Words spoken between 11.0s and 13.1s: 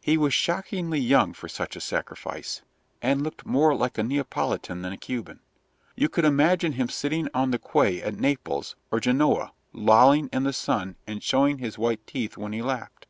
and showing his white teeth when he laughed.